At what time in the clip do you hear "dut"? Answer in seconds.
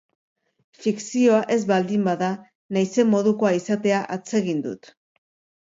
4.69-4.95